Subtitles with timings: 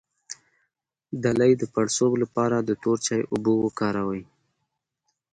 [1.23, 4.21] د لۍ د پړسوب لپاره د تور چای اوبه وکاروئ